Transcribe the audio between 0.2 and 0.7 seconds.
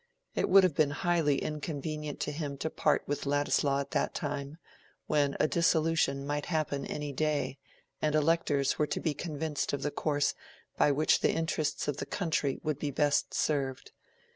It would